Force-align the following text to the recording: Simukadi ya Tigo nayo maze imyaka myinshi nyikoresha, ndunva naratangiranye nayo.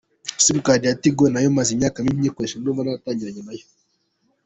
Simukadi 0.43 0.87
ya 0.87 0.95
Tigo 1.01 1.25
nayo 1.33 1.49
maze 1.57 1.69
imyaka 1.73 1.97
myinshi 2.03 2.21
nyikoresha, 2.21 2.55
ndunva 2.59 2.81
naratangiranye 2.83 3.41
nayo. 3.47 3.65